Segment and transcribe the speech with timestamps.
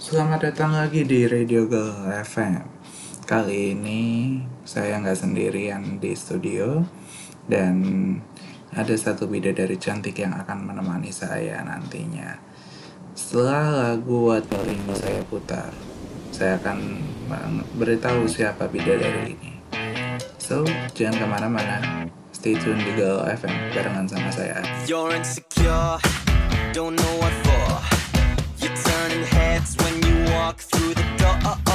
[0.00, 2.64] Selamat datang lagi di Radio Girl FM.
[3.28, 4.00] Kali ini
[4.64, 6.80] saya nggak sendirian di studio
[7.44, 7.76] dan
[8.72, 12.32] ada satu bidadari cantik yang akan menemani saya nantinya.
[13.12, 15.68] Setelah lagu Girl ini saya putar,
[16.32, 16.96] saya akan
[17.76, 19.52] beritahu siapa bidadari ini.
[20.40, 20.64] So,
[20.96, 22.08] jangan ke mana-mana.
[22.32, 24.64] Stay tune di Girl FM barengan sama saya.
[24.88, 26.00] You're insecure,
[26.72, 27.49] don't know what
[29.26, 31.69] heads when you walk through the door.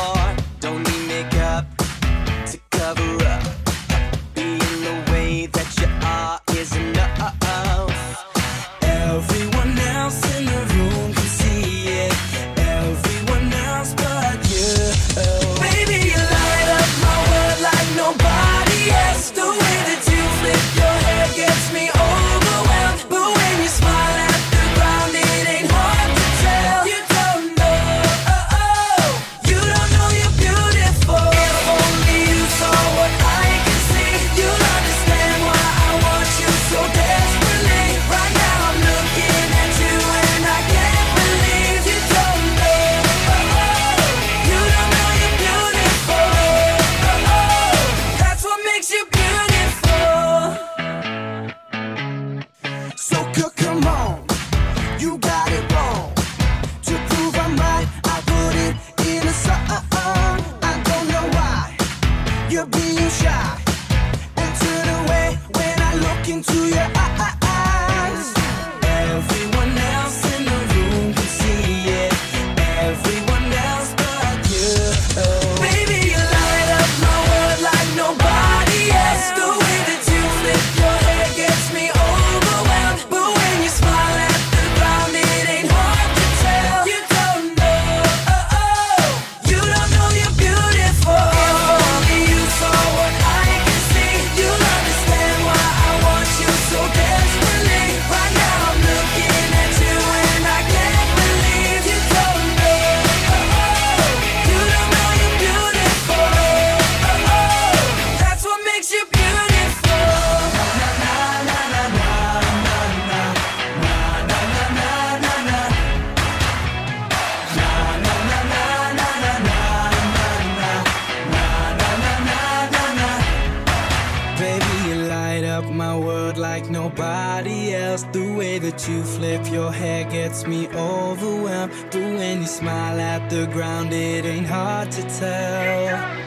[125.65, 128.03] Up my world like nobody else.
[128.11, 131.73] The way that you flip your hair gets me overwhelmed.
[131.91, 136.25] But when you smile at the ground, it ain't hard to tell.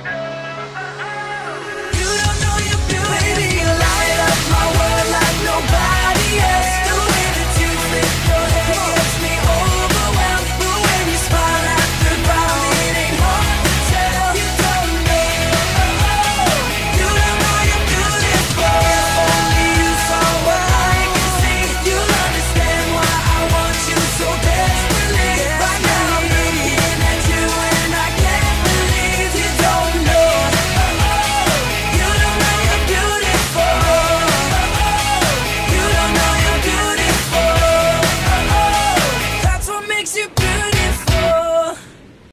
[3.84, 6.75] Light up my world like nobody else.
[6.88, 9.18] The way that you flip your hair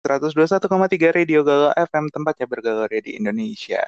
[0.05, 3.81] 121,3 Radio Galau FM tempatnya bergaleri di Indonesia.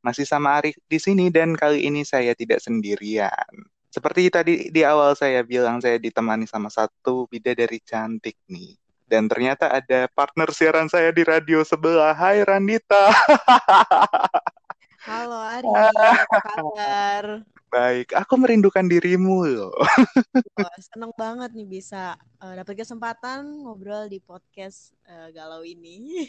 [0.00, 3.52] Masih sama Ari di sini dan kali ini saya tidak sendirian.
[3.92, 8.72] Seperti tadi di awal saya bilang saya ditemani sama satu bidadari cantik nih.
[9.04, 12.16] Dan ternyata ada partner siaran saya di radio sebelah.
[12.16, 13.12] Hai Randita.
[15.08, 17.24] Halo Ari, apa kabar?
[17.74, 19.74] Baik, aku merindukan dirimu loh.
[20.62, 26.22] Wah, seneng banget nih bisa eh, dapat kesempatan ngobrol di podcast eh, galau ini.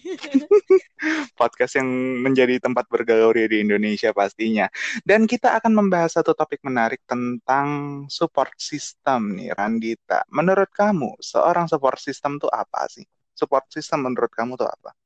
[1.38, 1.86] Podcast yang
[2.26, 4.66] menjadi tempat bergaleri di Indonesia pastinya.
[5.06, 10.26] Dan kita akan membahas satu topik menarik tentang support system nih, Randita.
[10.34, 13.06] Menurut kamu, seorang support system tuh apa sih?
[13.38, 14.98] Support system menurut kamu tuh apa?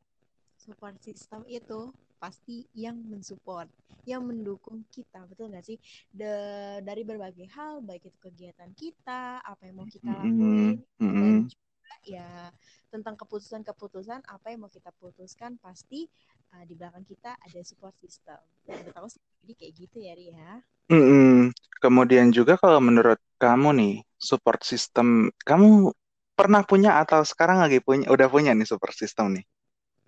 [0.55, 1.91] Support system itu
[2.23, 3.67] pasti yang mensupport,
[4.07, 5.77] yang mendukung kita, betul nggak sih?
[6.11, 11.33] De- dari berbagai hal, baik itu kegiatan kita, apa yang mau kita lakuin, Mm-mm, dan
[11.33, 11.51] mm-mm.
[11.51, 12.29] juga ya
[12.93, 16.07] tentang keputusan-keputusan apa yang mau kita putuskan, pasti
[16.55, 18.39] eh, di belakang kita ada support system.
[18.67, 20.51] Udah tahu sih, jadi kayak gitu ya, Ri ya.
[20.91, 21.53] Mm-mm.
[21.83, 25.07] Kemudian juga kalau menurut kamu nih, support system,
[25.47, 25.93] kamu
[26.37, 29.45] pernah punya atau sekarang lagi punya, udah punya nih support system nih?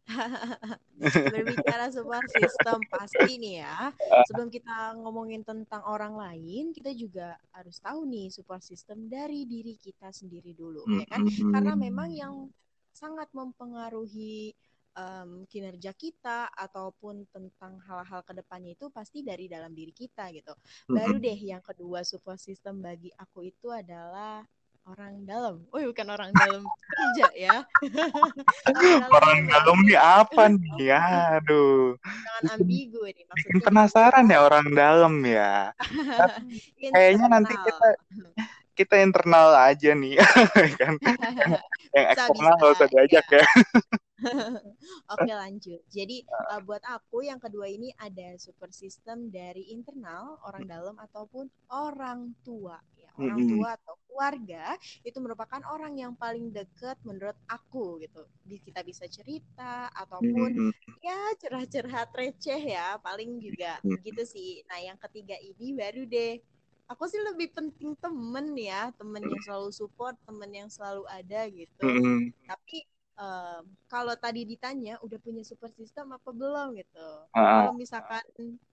[1.34, 3.90] Berbicara support system pasti nih ya.
[4.28, 9.78] Sebelum kita ngomongin tentang orang lain, kita juga harus tahu nih support system dari diri
[9.78, 11.22] kita sendiri dulu, ya kan?
[11.26, 12.34] Karena memang yang
[12.92, 14.52] sangat mempengaruhi
[14.94, 20.52] em, kinerja kita ataupun tentang hal-hal ke depannya itu pasti dari dalam diri kita gitu.
[20.92, 24.44] Baru deh yang kedua support system bagi aku itu adalah
[24.88, 25.56] orang dalam.
[25.70, 27.56] Oh bukan orang dalam kerja ya.
[28.68, 30.90] orang dalam Orang dalam nih apa nih?
[31.38, 35.54] Aduh, jangan bikin, ambigu ini bikin maksudnya gini penasaran ya orang dalam ya.
[36.94, 37.88] Kayaknya nanti kita
[38.74, 40.18] kita internal aja nih,
[40.82, 40.98] kan?
[41.94, 43.46] Yang eksternal usah diajak ya.
[45.14, 45.82] Oke lanjut.
[45.90, 51.50] Jadi uh, buat aku yang kedua ini ada super system dari internal orang dalam ataupun
[51.74, 52.78] orang tua.
[52.98, 58.24] Ya, orang tua atau keluarga itu merupakan orang yang paling dekat menurut aku gitu.
[58.46, 60.72] Kita bisa cerita ataupun
[61.02, 64.62] ya curhat-curhat receh ya paling juga gitu sih.
[64.70, 66.40] Nah yang ketiga ini baru deh.
[66.92, 71.88] Aku sih lebih penting temen ya, temen yang selalu support, temen yang selalu ada gitu.
[71.88, 72.36] Mm-mm.
[72.44, 72.84] Tapi
[73.22, 77.08] em, kalau tadi ditanya udah punya support system apa belum gitu.
[77.34, 78.24] Ah, Kalau misalkan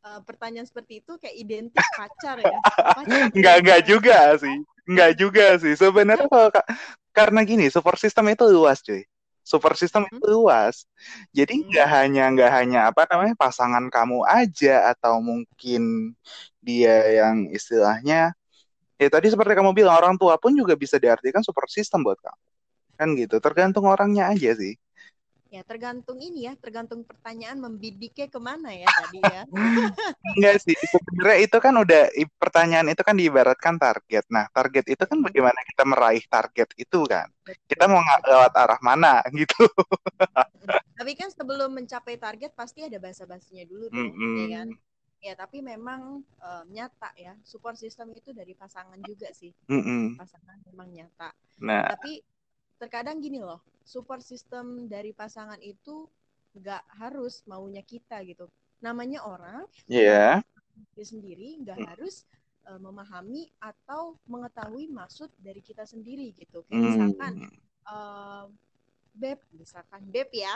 [0.08, 2.58] eh, pertanyaan seperti itu kayak identik pacar ya.
[2.96, 3.62] Pacar Nggak ya.
[3.64, 4.56] nggak juga sih,
[4.88, 5.72] nggak juga sih.
[5.76, 6.68] Sebenarnya kalau ka-
[7.14, 9.02] karena gini, support system itu luas cuy.
[9.44, 10.32] Support system itu Hmm?
[10.32, 10.84] luas.
[11.32, 11.68] Jadi Hmm.
[11.72, 16.12] nggak hanya nggak hanya apa namanya pasangan kamu aja atau mungkin
[16.60, 16.94] dia
[17.24, 18.36] yang istilahnya
[19.00, 22.40] ya tadi seperti kamu bilang orang tua pun juga bisa diartikan support system buat kamu.
[22.98, 24.72] Kan gitu, tergantung orangnya aja sih.
[25.48, 29.42] Ya tergantung ini ya, tergantung pertanyaan membidiknya ke mana ya tadi ya.
[30.36, 32.02] Enggak sih, sebenarnya itu kan udah
[32.42, 34.24] pertanyaan itu kan diibaratkan target.
[34.28, 37.26] Nah, target itu kan Hmm, bagaimana kita meraih target itu kan.
[37.70, 39.66] Kita mau lewat arah mana gitu.
[40.98, 44.68] Tapi kan sebelum mencapai target pasti ada basa-basinya dulu dong, ya kan?
[45.22, 49.54] Ya tapi memang em, nyata ya, support system itu dari pasangan juga sih.
[49.70, 50.18] Mm-mm.
[50.18, 51.30] Pasangan memang nyata.
[51.58, 52.22] Nah, Tapi
[52.80, 56.06] terkadang gini loh, support system dari pasangan itu
[56.58, 58.46] nggak harus maunya kita gitu.
[58.80, 60.42] Namanya orang, ya.
[60.94, 62.24] diri sendiri nggak harus
[62.68, 66.62] eh, memahami atau mengetahui maksud dari kita sendiri gitu.
[66.68, 67.50] Kayak misalkan, Hmm.
[67.88, 68.44] eh,
[69.18, 70.52] beb, misalkan beb ya.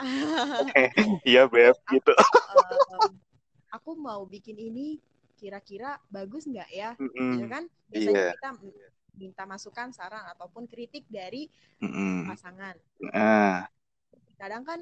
[1.27, 2.11] Iya, Beb, Aku, gitu.
[2.93, 3.07] em,
[3.73, 4.99] aku mau bikin ini
[5.39, 6.89] kira-kira bagus nggak ya?
[6.95, 7.49] Gitu Mm-mm.
[7.49, 7.63] kan?
[7.91, 8.31] Biasanya Iya.
[8.35, 8.49] kita
[9.17, 11.47] minta masukan, saran ataupun kritik dari
[12.27, 12.75] pasangan.
[13.13, 13.69] Ah,
[14.37, 14.79] Kadang kan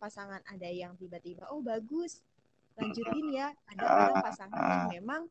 [0.00, 2.24] pasangan ada yang tiba-tiba, oh bagus,
[2.78, 3.48] lanjutin ya.
[3.68, 5.22] Ada kadang ah, pasangan yang ah, memang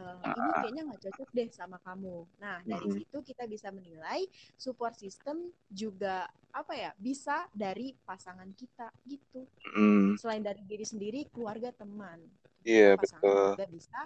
[0.00, 0.60] eh, ini ah.
[0.60, 2.26] kayaknya nggak cocok deh sama kamu.
[2.42, 2.98] Nah dari Mm-mm.
[2.98, 4.26] situ kita bisa menilai
[4.58, 5.36] support system
[5.70, 9.46] juga apa ya bisa dari pasangan kita gitu.
[9.76, 10.18] Mm.
[10.20, 12.20] Selain dari diri sendiri, keluarga, teman.
[12.64, 13.44] Iya, Juga pasangan betul.
[13.44, 14.00] juga bisa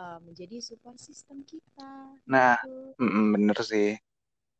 [0.00, 1.92] eh, menjadi support system kita
[2.32, 2.94] Nah, gitu.
[3.00, 3.88] mm-mm, bener sih.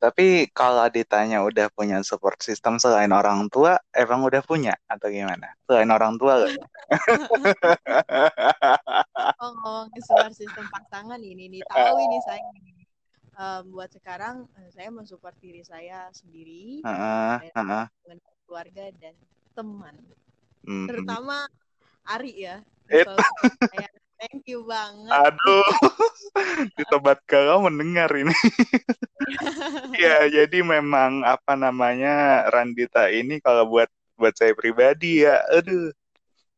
[0.00, 5.52] Tapi kalau ditanya udah punya support system selain orang tua, emang udah punya atau gimana?
[5.68, 6.50] Selain orang tua loh.
[9.40, 12.82] Oh, ngomongin support system pasangan ini nih, tahu ini saya ini.
[13.40, 17.84] Em, buat sekarang eh, saya mensupport diri saya sendiri, Heeh, saya heeh.
[18.02, 19.14] dengan keluarga dan
[19.54, 19.94] teman.
[20.66, 20.86] Mm.
[20.90, 21.46] Terutama
[22.04, 22.58] Ari ya,
[22.90, 23.88] It, yang selalu support saya.
[24.20, 25.08] Thank you banget.
[25.08, 25.64] aduh,
[26.76, 28.36] si Sobat Galau mendengar ini.
[29.90, 35.92] Ya, jadi memang apa namanya Randita ini kalau buat buat saya pribadi ya, aduh,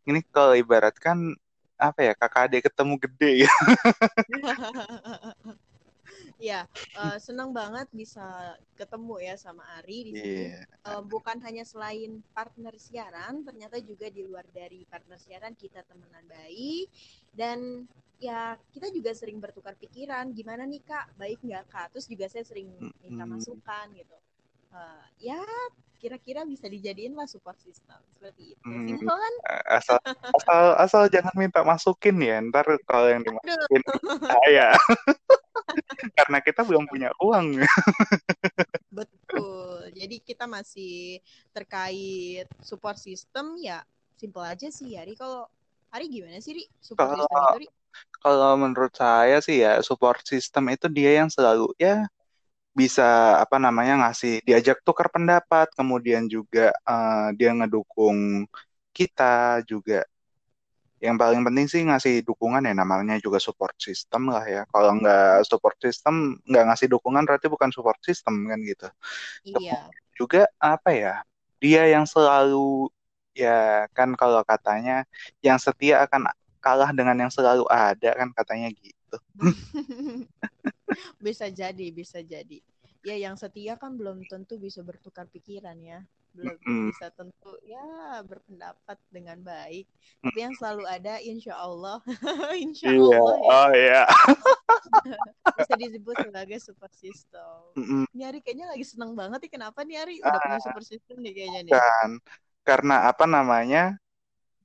[0.06, 1.34] ini kalau ibaratkan
[1.74, 3.50] apa ya kakak adik ketemu gede ya.
[6.42, 6.66] Ya,
[6.98, 10.50] eh, senang banget bisa ketemu ya sama Ari di sini.
[10.50, 10.66] Iya.
[10.66, 16.26] Eh, bukan hanya selain partner siaran, ternyata juga di luar dari partner siaran kita temenan
[16.26, 16.90] baik
[17.30, 17.86] dan
[18.18, 20.34] ya kita juga sering bertukar pikiran.
[20.34, 21.86] Gimana nih kak, baik nggak kak?
[21.94, 24.18] Terus juga saya sering minta masukan gitu.
[24.74, 25.38] Eh, ya
[26.02, 28.66] kira-kira bisa dijadiin lah support system seperti itu.
[28.66, 29.34] Hmm, Simple kan?
[29.70, 29.98] asal
[30.34, 33.82] asal asal jangan minta masukin ya, ntar kalau yang dimasukin
[34.26, 34.74] saya
[35.96, 37.60] karena kita belum punya uang.
[38.98, 39.88] betul.
[39.96, 41.18] Jadi kita masih
[41.56, 43.80] terkait support system ya
[44.20, 45.02] simple aja sih ya.
[45.02, 45.48] Ri kalau
[45.92, 46.64] Ari gimana sih Ri?
[46.80, 47.68] Support Kalau system itu Ri?
[48.24, 52.06] kalau menurut saya sih ya support system itu dia yang selalu ya
[52.72, 58.48] bisa apa namanya ngasih diajak tukar pendapat, kemudian juga eh, dia ngedukung
[58.96, 60.04] kita juga.
[61.02, 64.62] Yang paling penting sih ngasih dukungan ya namanya juga support system lah ya.
[64.70, 68.88] Kalau nggak support system nggak ngasih dukungan berarti bukan support system kan gitu.
[69.42, 69.90] Iya.
[70.12, 71.24] juga apa ya
[71.56, 72.92] dia yang selalu
[73.32, 75.08] ya kan kalau katanya
[75.40, 76.28] yang setia akan
[76.60, 79.16] kalah dengan yang selalu ada kan katanya gitu
[81.24, 82.60] bisa jadi, bisa jadi.
[83.02, 86.06] Ya yang setia kan belum tentu bisa bertukar pikiran ya.
[86.32, 86.88] Belum Mm.
[86.92, 87.84] bisa tentu ya
[88.24, 89.84] berpendapat dengan baik
[90.24, 92.00] tapi yang selalu ada insya Allah
[92.56, 94.02] insya Iya, Allah ya oh iya.
[95.60, 98.04] bisa disebut sebagai super system Mm-mm.
[98.16, 101.32] ini Ari kayaknya lagi seneng banget nih kenapa nih Ari udah punya super system nih
[101.36, 102.10] kayaknya nih Kan,
[102.62, 103.98] karena apa namanya?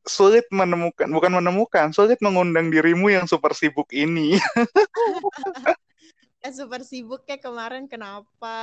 [0.08, 4.40] Sulit menemukan, bukan menemukan, sulit mengundang dirimu yang super sibuk ini.
[6.48, 8.56] eh super sibuk kayak kemarin kenapa?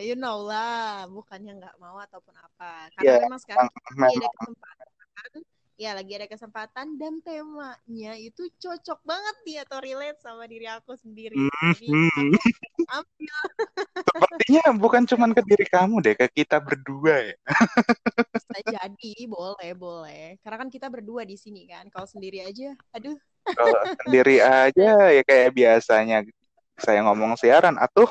[0.00, 2.88] You know lah bukannya nggak mau ataupun apa.
[2.96, 5.40] Karena Ya, memang sekarang memang, ada kesempatan
[5.76, 10.96] ya lagi ada kesempatan dan temanya itu cocok banget nih atau relate sama diri aku
[10.96, 11.36] sendiri.
[11.36, 12.32] Jadi Mhm.
[12.32, 13.36] aku ambil.
[14.06, 17.36] Sepertinya bukan cuma ke diri kamu deh, ke kita berdua ya.
[18.32, 20.24] bisa jadi boleh boleh.
[20.40, 23.20] Karena kan kita berdua di sini kan kalau sendiri aja aduh.
[23.44, 23.76] Kalau
[24.08, 26.24] sendiri aja ya kayak biasanya
[26.76, 28.08] saya ngomong siaran atuh.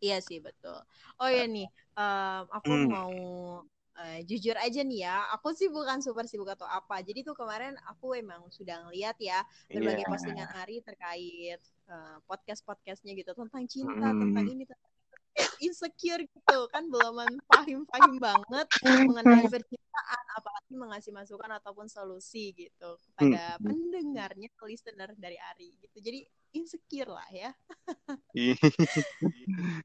[0.00, 0.80] iya sih betul
[1.16, 2.88] oh ya nih em, aku Hmm.
[2.88, 3.14] mau
[4.00, 7.76] eh, jujur aja nih ya aku sih bukan super sibuk atau apa jadi tuh kemarin
[7.84, 10.10] aku emang sudah ngeliat ya berbagai Iya.
[10.10, 14.52] postingan Ari terkait eh, podcast-podcastnya gitu tentang cinta tentang Hmm.
[14.56, 14.89] ini tentang.
[15.40, 23.00] Kayak insecure gitu kan belum pahim-pahim banget mengenai percintaan apalagi mengasih masukan ataupun solusi gitu
[23.00, 23.72] kepada Hmm.
[23.72, 25.96] pendengarnya listener dari Ari gitu.
[25.96, 26.20] Jadi
[26.52, 27.50] insecure lah ya.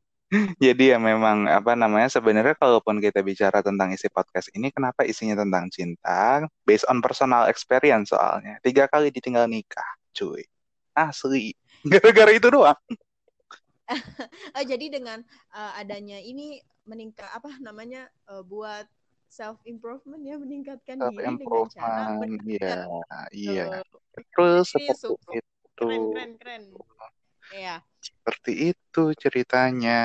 [0.59, 5.39] Jadi ya memang apa namanya sebenarnya kalaupun kita bicara tentang isi podcast ini kenapa isinya
[5.39, 6.43] tentang cinta?
[6.67, 8.59] Based on personal experience soalnya.
[8.59, 10.43] Tiga kali ditinggal nikah cuy.
[10.91, 11.55] Asli.
[11.91, 12.75] Gara-gara itu doang
[14.55, 15.21] Oh, jadi dengan
[15.53, 18.85] uh, adanya ini meningkat apa namanya uh, buat
[19.25, 22.15] self improvement ya meningkatkan self diri dengan cara
[22.53, 22.79] iya
[23.35, 23.65] iya.
[24.15, 25.13] Ini seperti itu.
[25.75, 26.63] Keren keren keren.
[27.53, 27.75] Iya.
[28.01, 30.01] seperti itu ceritanya.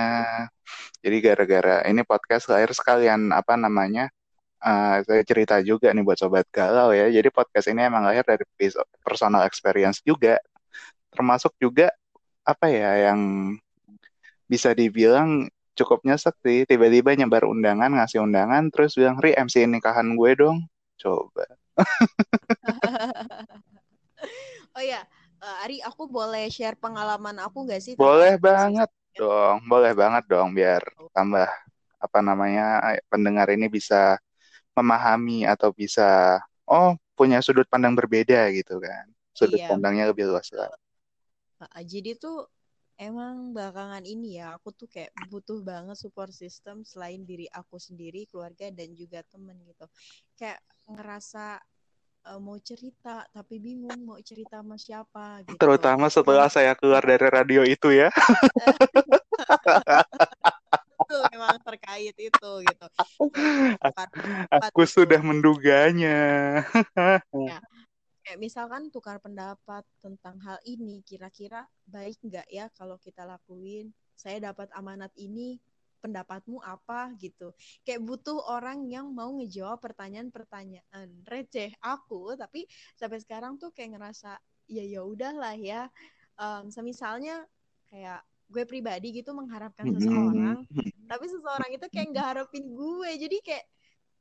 [1.00, 4.12] Jadi gara-gara ini podcast lahir sekalian apa namanya
[4.60, 7.08] eh, saya cerita juga nih buat sobat galau ya.
[7.08, 8.44] Jadi podcast ini emang lahir dari
[9.04, 10.36] personal experience juga.
[11.12, 11.92] Termasuk juga
[12.44, 13.20] apa ya yang
[14.50, 15.46] bisa dibilang
[15.78, 20.66] cukup nyesek sih tiba-tiba nyebar undangan ngasih undangan terus bilang Ri MC nikahan gue dong.
[20.98, 21.46] Coba.
[24.70, 25.02] Oh ya,
[25.42, 29.26] uh, Ari, aku boleh share pengalaman aku nggak sih boleh banget system?
[29.26, 30.78] dong boleh banget dong biar
[31.10, 31.50] tambah
[31.98, 32.78] apa namanya
[33.10, 34.16] pendengar ini bisa
[34.72, 36.38] memahami atau bisa
[36.70, 39.10] oh punya sudut pandang berbeda gitu kan.
[39.34, 40.70] Sudut Iya, pandangnya lebih luas lah.
[41.60, 42.48] Uh, jadi tuh
[43.00, 48.28] emang belakangan ini ya aku tuh kayak butuh banget support system selain diri aku sendiri,
[48.28, 49.88] keluarga dan juga temen gitu.
[50.36, 51.64] Kayak ngerasa
[52.28, 55.56] uh, mau cerita tapi bingung mau cerita sama siapa gitu.
[55.56, 58.10] terutama setelah saya keluar dari radio itu ya
[61.00, 62.86] itu memang terkait itu gitu.
[64.70, 65.02] Aku gitu.
[65.02, 66.20] sudah menduganya
[67.34, 67.58] Ya,
[68.30, 73.90] kayak misalkan tukar pendapat tentang hal ini kira-kira baik nggak ya kalau kita lakuin?
[74.14, 75.58] Saya dapat amanat ini
[75.98, 77.50] pendapatmu apa gitu.
[77.82, 81.10] Kayak butuh orang yang mau ngejawab pertanyaan-pertanyaan.
[81.26, 84.38] Receh aku tapi sampai sekarang tuh kayak ngerasa
[84.70, 85.90] ya ya udahlah ya.
[86.38, 87.42] Em, semisalnya
[87.90, 90.62] kayak gue pribadi gitu mengharapkan seseorang
[91.10, 93.10] tapi seseorang itu kayak nggak harapin gue.
[93.26, 93.66] Jadi kayak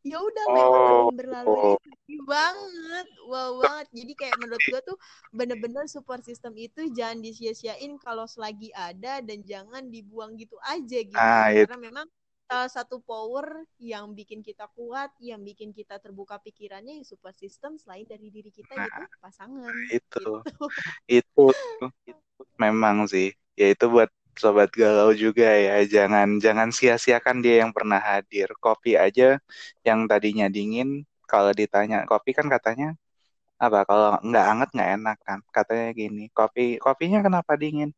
[0.03, 3.07] ya udah memang oh berlalu sedih banget.
[3.27, 3.87] Wow banget.
[3.93, 4.97] Jadi kayak menurut gue tuh
[5.29, 11.19] bener-bener support system itu jangan disia-siain kalau selagi ada dan jangan dibuang gitu aja gitu.
[11.19, 12.07] Ah itu karena memang
[12.49, 17.77] salah satu power yang bikin kita kuat yang bikin kita terbuka pikirannya ya support system
[17.77, 19.73] selain dari diri kita nah gitu pasangan.
[19.93, 20.25] itu.
[21.05, 21.45] Gitu.
[22.09, 23.29] Itu memang sih.
[23.53, 28.47] Ya itu buat sobat galau juga ya jangan jangan sia-siakan dia yang pernah hadir.
[28.63, 29.37] Kopi aja
[29.87, 32.95] yang tadinya dingin kalau ditanya kopi kan katanya
[33.59, 33.83] apa?
[33.89, 35.39] Kalau nggak hangat nggak enak kan?
[35.51, 37.91] Katanya gini kopi kopinya kenapa dingin?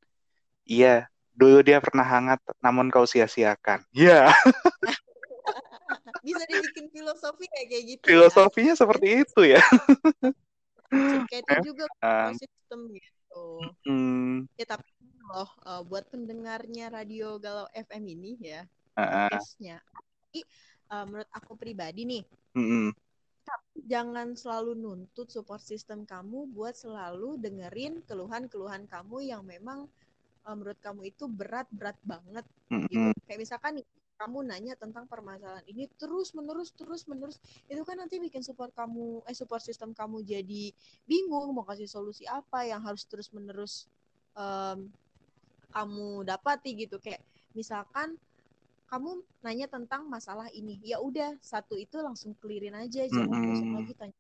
[0.66, 3.86] Iya dulu dia pernah hangat namun kau sia-siakan.
[3.96, 4.28] Ya
[6.26, 8.10] bisa dibikin filosofi kayak kayak gitu ya.
[8.14, 9.62] Filosofinya seperti itu ya.
[11.30, 12.36] Kayak itu juga Memang.
[12.36, 13.44] support system gitu.
[13.88, 14.86] Hmm, Ya tapi
[15.32, 18.62] loh eh, buat pendengarnya radio Galau FM ini ya
[18.94, 19.80] podcastnya.
[19.80, 20.40] Tapi
[20.92, 22.24] eh, menurut aku pribadi nih
[22.56, 22.92] mm-mm.
[23.88, 29.88] jangan selalu nuntut support system kamu buat selalu dengerin keluhan-keluhan kamu yang memang
[30.46, 33.00] eh, menurut kamu itu berat-berat banget gitu.
[33.00, 33.16] Mm-mm.
[33.26, 33.88] Kayak misalkan nih
[34.22, 39.26] kamu nanya tentang permasalahan ini terus menerus terus menerus itu kan nanti bikin support kamu
[39.26, 40.70] eh support system kamu jadi
[41.10, 43.90] bingung mau kasih solusi apa yang harus terus menerus
[44.38, 44.94] em,
[45.72, 47.24] kamu dapati gitu kayak
[47.56, 48.16] misalkan
[48.92, 53.48] kamu nanya tentang masalah ini ya udah satu itu langsung clearin aja jangan Mm-mm.
[53.56, 54.18] besok lagi tanya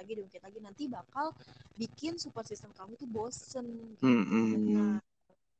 [0.00, 1.36] lagi diungkit lagi nanti bakal
[1.76, 3.68] bikin support system kamu tuh bosen
[4.00, 4.08] gitu.
[4.08, 4.72] Mm-mm.
[4.72, 4.96] Nah,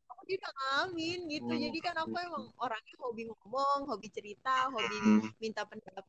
[0.09, 1.61] aku dia udah ngalamin gitu Hmm.
[1.69, 5.21] jadi kan aku emang orangnya hobi ngomong hobi cerita hobi Mm.
[5.37, 6.05] minta pendapat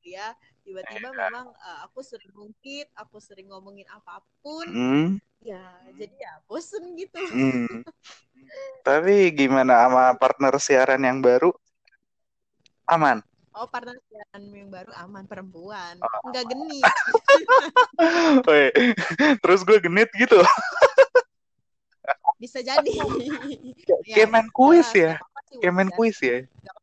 [0.00, 5.08] gitu ya tiba-tiba memang uh, aku sering ngungkit aku sering ngomongin apa pun Mm.
[5.40, 5.64] ya
[5.96, 7.80] jadi ya bosen gitu Mm.
[8.80, 11.52] Tapi gimana sama partner siaran yang baru?
[12.84, 13.20] Aman.
[13.52, 16.30] oh partner siaran yang baru aman perempuan Oh.
[16.30, 16.86] nggak genit
[18.48, 18.70] Weh,
[19.38, 20.38] Terus gue genit gitu.
[22.36, 22.88] bisa jadi
[24.02, 24.96] ya, Kayak main kuis ya.
[24.96, 25.98] ya, apa-apa sih, Kayak main wajar.
[25.98, 26.36] kuis ya.
[26.40, 26.79] Apa-apa.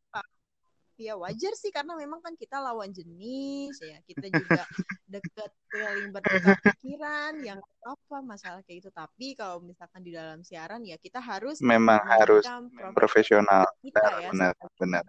[0.98, 4.62] Ya wajar sih karena memang kan kita lawan jenis ya kita juga
[5.14, 10.82] deket saling bertukar pikiran yang apa masalah kayak itu tapi kalau misalkan di dalam siaran
[10.82, 12.44] ya kita harus Memang harus
[12.92, 13.64] profesional.
[13.80, 15.04] kita Benar, ya benar, benar.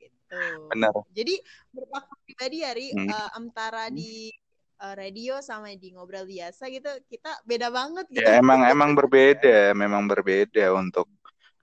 [0.00, 0.44] gitu.
[0.72, 0.94] Benar.
[1.12, 1.34] Jadi
[1.92, 3.08] aku pribadi Ari Hmm.
[3.10, 4.32] eh, antara di
[4.82, 8.24] eh, radio sama di ngobrol biasa gitu kita beda banget gitu.
[8.24, 11.06] Ya emang emang berbeda, memang berbeda untuk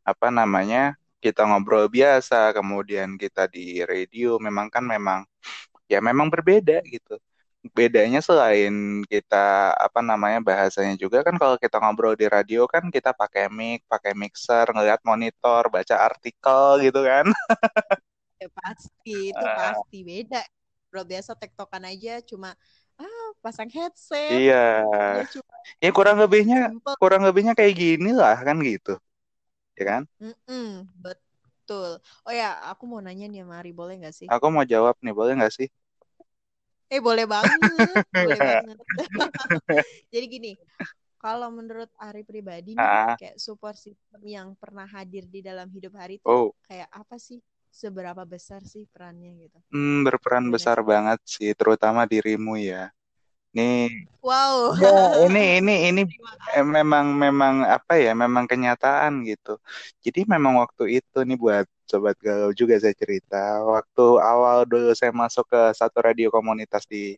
[0.05, 5.19] apa namanya kita ngobrol biasa, kemudian kita di radio, memang kan memang
[5.91, 7.17] ya memang berbeda gitu.
[7.77, 13.11] Bedanya selain kita apa namanya bahasanya juga kan kalau kita ngobrol di radio kan kita
[13.11, 17.27] pakai mic, pakai mixer, ngeliat monitor, baca artikel gitu kan.
[18.39, 19.55] Ya, pasti itu Ah.
[19.59, 20.39] pasti beda.
[20.89, 22.49] Ngobrol biasa tektokan aja cuma
[22.99, 24.31] ah pasang headset.
[24.31, 24.55] Iya.
[25.11, 26.95] Ya cuma Ya kurang lebihnya simple.
[27.01, 28.99] kurang lebihnya kayak gini lah kan gitu.
[29.79, 30.03] Ya kan?
[30.23, 31.89] Mm-mm, betul.
[32.27, 34.29] Oh ya, aku mau nanya nih sama Ari, boleh nggak sih?
[34.33, 35.67] Aku mau jawab nih, boleh nggak sih?
[36.93, 38.77] Eh boleh banget, boleh banget.
[40.13, 40.51] Jadi gini,
[41.23, 43.17] kalau menurut Ari pribadi nih, Ah.
[43.19, 47.39] kayak support system yang pernah hadir di dalam hidup Ari itu Oh, kayak apa sih?
[47.81, 49.59] Seberapa besar sih perannya gitu?
[49.73, 52.81] hmm, berperan Gimana besar banget sih, terutama dirimu ya.
[53.55, 53.89] Nih,
[54.21, 54.75] Wow.
[54.81, 54.89] ya
[55.25, 56.01] ini ini ini
[56.57, 59.49] eh, memang memang apa ya, memang kenyataan gitu.
[60.05, 63.37] Jadi memang waktu itu nih buat sobat galau juga saya cerita,
[63.73, 67.17] waktu awal dulu saya masuk ke satu radio komunitas di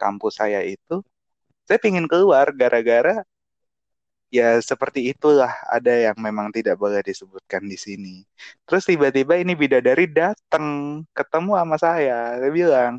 [0.00, 0.92] kampus saya itu,
[1.68, 3.24] saya pingin keluar gara-gara
[4.30, 8.10] ya seperti itulah ada yang memang tidak boleh disebutkan di sini.
[8.66, 10.66] Terus tiba-tiba ini bidadari datang
[11.16, 12.14] ketemu sama saya.
[12.40, 12.92] Dia bilang,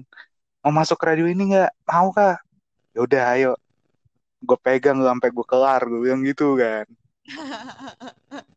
[0.63, 1.72] mau masuk radio ini nggak?
[1.89, 2.38] Mau kak?
[2.95, 3.51] Ya udah ayo.
[4.41, 5.82] Gue pegang lu sampai gue kelar.
[5.88, 6.86] Gue bilang gitu kan.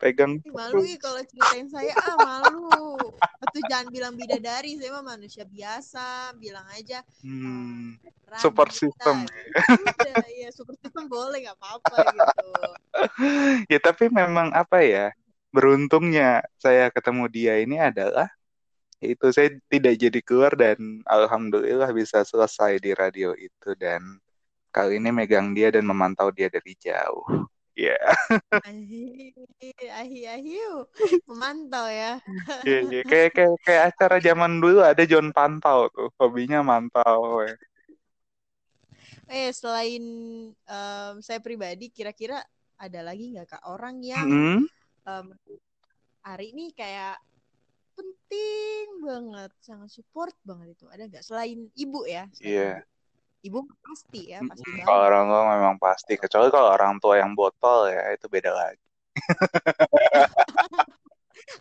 [0.00, 3.10] Pegang malu ih kalau ceritain saya ah malu.
[3.42, 8.80] Atau jangan bilang bidadari, saya mah manusia biasa, bilang aja Hmm, peran support kita.
[8.80, 9.16] system.
[9.82, 12.50] Udah, ya support system boleh nggak apa-apa gitu.
[13.72, 15.10] ya tapi memang apa ya?
[15.54, 18.28] Beruntungnya saya ketemu dia ini adalah
[19.00, 24.00] itu saya tidak jadi keluar dan alhamdulillah bisa selesai di radio itu dan
[24.72, 27.24] kali ini megang dia dan memantau dia dari jauh.
[27.76, 28.00] Ya,
[28.64, 29.36] Ahi,
[29.92, 30.88] ahi, ahiu.
[31.28, 32.16] Memantau ya.
[32.64, 33.02] Iya, iya.
[33.04, 37.44] kayak kayak kayak acara zaman dulu ada John Pantau tuh, hobinya mantau.
[37.44, 37.52] ya.
[39.28, 40.00] Eh, selain
[40.56, 42.40] em, saya pribadi, kira-kira
[42.80, 44.64] ada lagi nggak kak orang yang Mm-mm.
[45.04, 45.26] em,
[46.24, 47.20] Ari ini kayak
[47.96, 50.86] penting banget, sangat support banget itu.
[50.92, 52.28] Ada nggak selain ibu ya?
[52.38, 52.84] Iya.
[52.84, 52.84] ibu.
[53.46, 54.86] Ibu pasti ya, pasti banget.
[54.90, 58.86] Kalau orang tua memang pasti, kecuali kalau orang tua yang botol ya itu beda lagi.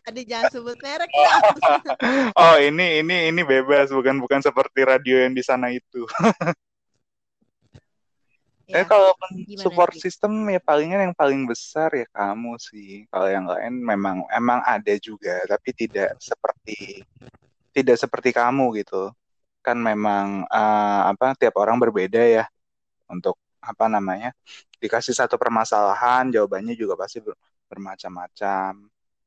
[0.06, 1.32] Ada jangan sebut merek ya.
[2.42, 6.06] Oh ini ini ini bebas bukan bukan seperti radio yang di sana itu.
[8.74, 10.02] Eh Ya, kalau pen- gimana support Ri?
[10.04, 13.06] system ya palingan yang paling besar ya kamu sih.
[13.12, 17.06] Kalau yang lain memang emang ada juga tapi tidak seperti
[17.76, 19.12] tidak seperti kamu gitu.
[19.66, 22.46] Kan memang eh, apa tiap orang berbeda ya
[23.12, 24.30] untuk apa namanya
[24.84, 27.38] dikasih satu permasalahan jawabannya juga pasti ber-
[27.72, 28.74] bermacam-macam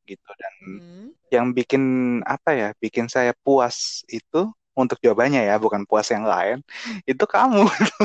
[0.09, 1.13] gitu dan Mm.
[1.35, 1.83] yang bikin
[2.25, 4.49] apa ya bikin saya puas itu
[4.79, 6.63] untuk jawabannya ya bukan puas yang lain
[7.09, 7.67] itu kamu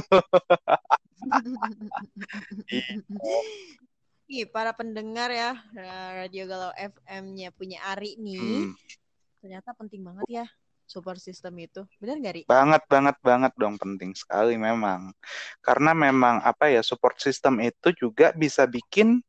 [4.23, 5.53] Nih, para pendengar ya,
[6.23, 8.73] Radio Galau FM-nya punya Ari nih, Hmm,
[9.43, 10.45] ternyata penting banget ya
[10.87, 11.83] support system itu.
[11.99, 12.41] Benar nggak, Ri?
[12.47, 15.15] banget banget banget dong penting sekali memang
[15.63, 19.23] karena memang apa ya support system itu juga bisa bikin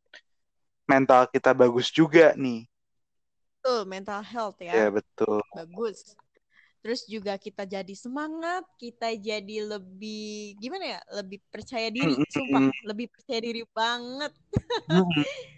[0.84, 2.66] mental kita bagus juga nih
[3.64, 4.92] Betul, mental health ya ya.
[4.92, 6.18] betul Bagus.
[6.84, 13.08] Terus juga kita jadi semangat, kita jadi lebih gimana ya, lebih percaya diri, sumpah, lebih
[13.08, 14.28] percaya diri banget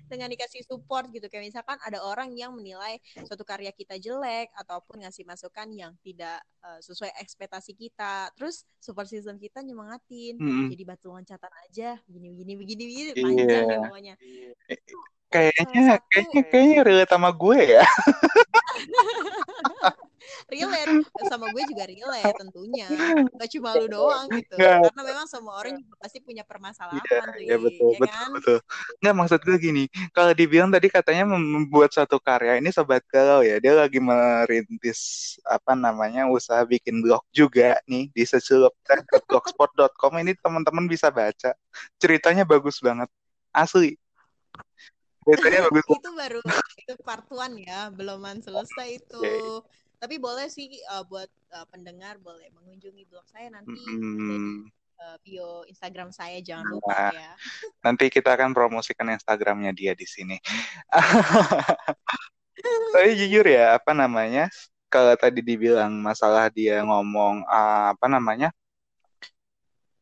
[0.07, 1.27] dengan dikasih support gitu.
[1.27, 6.39] Kayak misalkan ada orang yang menilai suatu karya kita jelek ataupun ngasih masukan yang tidak
[6.63, 8.31] eh, sesuai ekspektasi kita.
[8.39, 10.39] Terus support system kita nyemangatin.
[10.39, 10.71] Mm-mm.
[10.71, 13.19] Jadi batu loncatan aja, begini begini begini begini Iya.
[13.19, 14.15] panjang deh pokoknya.
[15.27, 17.83] Kayaknya, Salah satu- kayaknya, kayaknya relate sama gue ya.
[20.49, 20.93] relate.
[21.29, 22.89] Sama gue juga relate tentunya.
[23.39, 24.57] Gak cuma lu doang gitu.
[24.57, 24.79] Nggak.
[24.91, 28.29] karena memang semua orang juga pasti punya permasalahan Iya, Ri, betul, ya betul, kan?
[28.33, 28.59] betul.
[29.03, 29.85] Nggak, maksud gue gini,
[30.17, 35.01] kalau dibilang tadi katanya mem- membuat satu karya ini sobat galau ya, dia lagi merintis
[35.45, 41.53] apa namanya usaha bikin blog juga nih di seceluptech.blogspot.com ini teman-teman bisa baca.
[42.01, 43.09] Ceritanya bagus banget,
[43.53, 43.97] asli.
[45.27, 46.39] Ceritanya bagus itu baru
[46.87, 47.91] itu part one ya.
[47.91, 49.27] Beluman selesai itu.
[49.97, 54.69] Tapi boleh sih uh, buat uh, pendengar boleh mengunjungi blog saya nanti ada di Mm-mm.
[55.01, 56.73] uh, bio Instagram saya jangan Nah.
[56.77, 57.33] lupa ya
[57.85, 60.37] Nanti kita akan promosikan Instagramnya dia di sini.
[62.95, 64.51] Tapi jujur ya, apa namanya?
[64.91, 68.51] Kalau tadi dibilang masalah dia ngomong ah, apa namanya?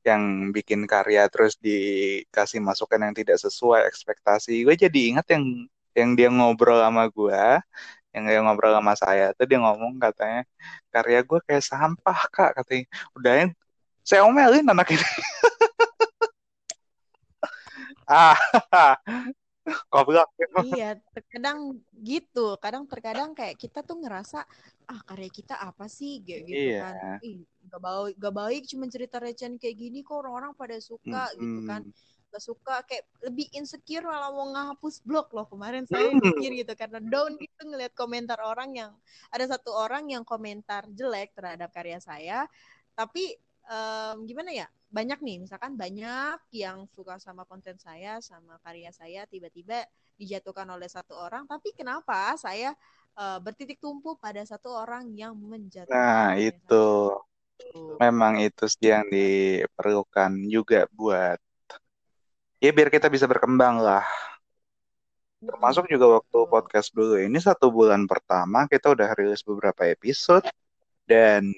[0.04, 4.61] yang bikin karya terus dikasih masukan yang tidak sesuai ekspektasi.
[4.61, 5.44] Gue jadi ingat yang
[5.96, 7.44] yang dia ngobrol sama gue,
[8.14, 10.46] yang dia ngobrol sama saya tuh dia ngomong katanya
[10.94, 12.87] karya gue kayak sampah kak katanya.
[13.18, 13.46] Udahnya
[14.07, 15.03] saya omelin anak ini.
[18.07, 18.38] ah,
[19.92, 20.29] goblok.
[20.62, 24.44] iya terkadang gitu kadang terkadang kayak kita tuh ngerasa
[24.85, 26.81] ah karya kita apa sih kayak gitu Iya.
[26.85, 27.38] kan ih
[27.72, 31.81] gak baik gak baik cuma cerita recehan kayak gini kok orang-orang pada suka gitu kan.
[32.35, 36.18] Gak suka kayak lebih insecure malah mau ngehapus blog loh kemarin saya Hmm.
[36.18, 38.90] mikir gitu karena down gitu ngelihat komentar orang yang
[39.31, 42.38] ada satu orang yang komentar jelek terhadap karya saya
[42.99, 43.38] tapi
[43.70, 49.27] em, gimana ya banyak nih misalkan banyak yang suka sama konten saya sama karya saya
[49.27, 49.87] tiba-tiba
[50.18, 52.75] dijatuhkan oleh satu orang tapi kenapa saya
[53.18, 56.75] eh, bertitik tumpu pada satu orang yang menjatuhkan Nah, itu
[57.59, 58.03] saya.
[58.03, 61.38] memang itu sih yang diperlukan juga buat
[62.64, 64.05] ya biar kita bisa berkembang lah.
[65.44, 70.48] Termasuk juga waktu podcast dulu ini satu bulan pertama kita udah rilis beberapa episode.
[71.05, 71.53] Dan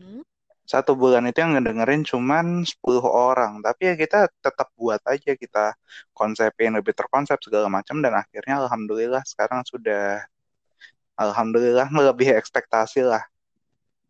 [0.00, 0.20] Hmm.
[0.68, 3.64] satu bulan itu yang ngedengerin cuman 10 orang.
[3.64, 5.76] Tapi ya kita tetap buat aja kita
[6.12, 8.00] konsepin lebih terkonsep segala macam.
[8.04, 10.24] Dan akhirnya alhamdulillah sekarang sudah
[11.16, 13.24] alhamdulillah melebihi ekspektasi lah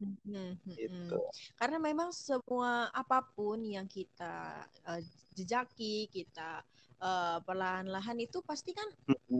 [0.00, 0.76] Hmm, hmm, hmm.
[0.80, 1.16] gitu.
[1.60, 5.02] Karena memang semua apa pun yang kita eh,
[5.36, 6.64] jejaki, kita
[7.04, 8.88] eh, perlahan-lahan itu pasti kan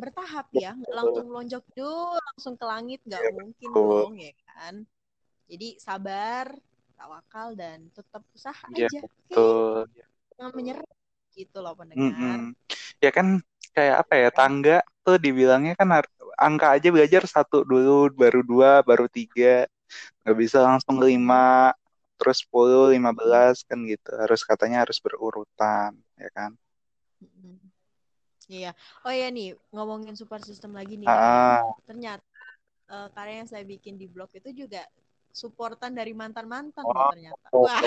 [0.01, 3.89] bertahap ya, nggak langsung lonjok dulu, langsung ke langit, nggak Iya, mungkin betul.
[3.89, 4.75] dong ya kan.
[5.51, 6.47] Jadi sabar,
[6.99, 9.87] tawakal dan tetap usaha Iya, aja, betul.
[10.37, 10.89] Jangan menyerah
[11.37, 12.41] gitu loh pendengar.
[12.41, 12.55] Mm-mm.
[13.03, 13.27] Ya kan
[13.75, 15.89] kayak apa ya tangga tuh dibilangnya kan
[16.39, 19.67] angka aja belajar satu dulu baru dua baru tiga
[20.23, 21.75] nggak bisa langsung lima
[22.21, 24.11] terus 10, 15 kan gitu.
[24.13, 26.53] Harus katanya harus berurutan ya kan?
[27.25, 27.57] Mm-mm.
[28.51, 28.77] Iya.
[29.07, 31.65] Oh ya nih, ngomongin support system lagi nih ah.
[31.89, 32.27] Ternyata
[32.93, 34.85] eh, karya yang saya bikin di blog itu juga
[35.31, 37.47] supportan dari mantan-mantan oh, ternyata.
[37.55, 37.81] oh, Wah,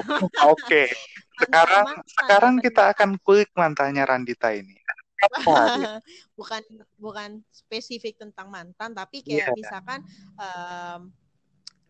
[0.55, 0.83] oke.
[1.43, 2.15] Sekarang mantan-mantan.
[2.15, 4.79] Sekarang kita akan kulik mantannya Randita ini.
[6.39, 6.61] Bukan
[6.99, 10.03] bukan spesifik tentang mantan tapi kayak misalkan
[10.35, 11.15] em,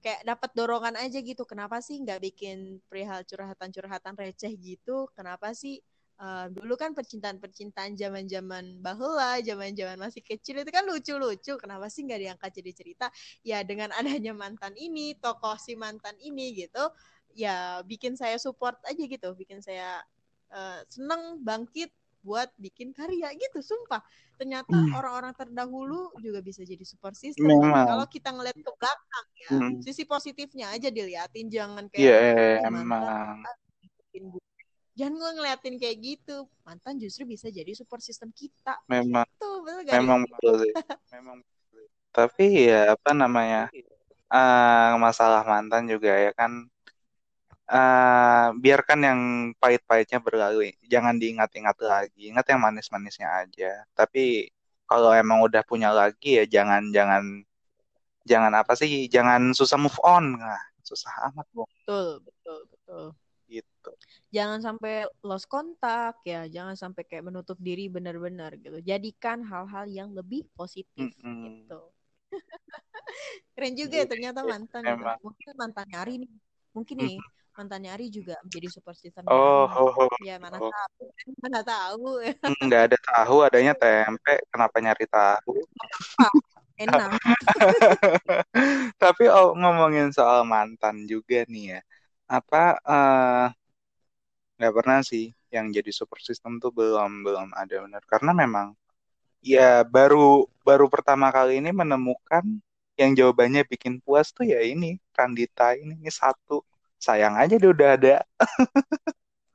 [0.04, 5.08] kayak dapat dorongan aja gitu kenapa sih nggak bikin perihal curhatan-curhatan receh gitu?
[5.16, 5.80] Kenapa sih
[6.20, 12.20] eh, dulu kan percintaan-percintaan zaman-zaman bahula zaman-zaman masih kecil itu kan lucu-lucu kenapa sih nggak
[12.20, 13.08] diangkat jadi cerita?
[13.48, 16.84] Ya dengan adanya mantan ini tokoh si mantan ini gitu
[17.34, 20.04] ya bikin saya support aja gitu bikin saya
[20.54, 21.90] eh, seneng bangkit
[22.24, 24.00] buat bikin karya gitu sumpah.
[24.40, 24.96] Ternyata Hmm.
[24.98, 27.86] orang-orang terdahulu juga bisa jadi support system memang.
[27.86, 29.76] kalau kita ngeliat ke belakang ya Hmm.
[29.84, 31.52] sisi positifnya aja diliatin.
[31.52, 33.44] Jangan Iya kayak "Ih, mantan emang.
[34.94, 36.38] jangan gue ngeliatin kayak gitu.
[36.64, 38.80] Mantan justru bisa jadi support system kita.
[38.88, 39.28] Memang.
[39.28, 40.74] Gitu betul gak memang betul sih
[41.14, 41.38] memang
[42.14, 43.68] tapi ya apa namanya
[44.34, 46.70] eh masalah mantan juga ya kan
[47.74, 49.22] eh biarkan yang
[49.58, 50.78] pahit-pahitnya berlalu.
[50.86, 52.30] Jangan diingat-ingat lagi.
[52.30, 53.82] Ingat yang manis-manisnya aja.
[53.98, 54.54] Tapi
[54.86, 57.42] kalau emang udah punya lagi ya jangan jangan
[58.30, 60.38] jangan apa sih jangan susah move on.
[60.38, 63.06] Nah susah amat bong betul betul betul.
[63.50, 63.92] Gitu.
[64.34, 66.46] Jangan sampai lost kontak ya.
[66.46, 68.82] Jangan sampai kayak menutup diri benar-benar gitu.
[68.86, 71.66] Jadikan hal-hal yang lebih positif Mm-mm.
[71.66, 71.82] gitu.
[73.58, 74.94] Keren juga ya ternyata mantan gitu.
[74.94, 75.18] Emang.
[75.22, 76.34] Mungkin mantan Ari nih.
[76.74, 77.18] Mungkin nih
[77.54, 80.14] mantannya Ari juga menjadi super system Oh, oh, oh.
[80.26, 80.70] Ya mana oh.
[80.74, 81.28] tahu, kan?
[81.40, 82.06] mana tahu.
[82.66, 84.42] nggak ada tahu, adanya tempe.
[84.50, 85.54] Kenapa nyari tahu?
[86.82, 87.10] Enak.
[89.04, 91.82] Tapi oh, ngomongin soal mantan juga nih ya.
[92.26, 93.46] Apa eh,
[94.58, 98.02] nggak pernah sih yang jadi super system tuh belum belum ada benar.
[98.10, 98.74] Karena memang
[99.44, 102.44] ya baru baru pertama kali ini menemukan
[102.98, 106.62] yang jawabannya bikin puas tuh ya ini Randita ini, ini satu.
[107.04, 108.16] Sayang aja dia udah ada.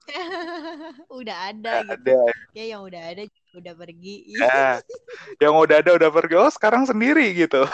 [1.20, 2.12] udah ada gitu.
[2.12, 2.20] Ada.
[2.52, 3.22] Ya yang udah ada
[3.56, 4.14] udah pergi.
[4.36, 4.84] Ya,
[5.40, 6.34] yang udah ada udah pergi.
[6.36, 7.64] Oh, sekarang sendiri gitu.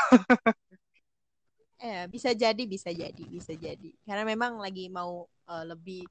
[1.83, 3.91] Eh, bisa jadi, bisa jadi, bisa jadi.
[4.07, 6.07] Karena memang lagi mau eh, lebih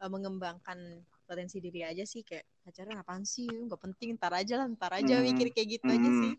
[0.00, 3.46] eh, mengembangkan potensi diri aja sih kayak pacaran apaan sih?
[3.46, 6.20] Nggak penting, ntar aja lah, ntar aja Hmm, mikir kayak gitu aja hmm.
[6.24, 6.32] sih.